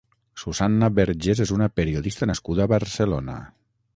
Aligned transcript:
Susanna 0.43 0.87
Bergés 0.99 1.41
és 1.45 1.51
una 1.57 1.69
periodista 1.81 2.29
nascuda 2.31 2.65
a 2.65 2.69
Barcelona. 2.75 3.37